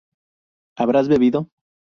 [0.77, 1.45] habrás bebido